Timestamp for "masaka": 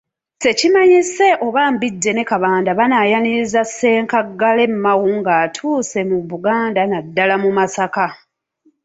7.57-8.05